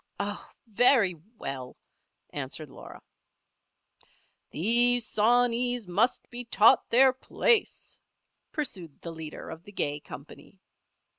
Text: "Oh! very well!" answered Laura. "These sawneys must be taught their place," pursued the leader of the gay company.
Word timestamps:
"Oh! 0.19 0.49
very 0.65 1.13
well!" 1.37 1.77
answered 2.31 2.71
Laura. 2.71 3.03
"These 4.49 5.05
sawneys 5.05 5.85
must 5.85 6.27
be 6.31 6.43
taught 6.45 6.89
their 6.89 7.13
place," 7.13 7.99
pursued 8.51 8.99
the 9.03 9.11
leader 9.11 9.51
of 9.51 9.61
the 9.63 9.71
gay 9.71 9.99
company. 9.99 10.59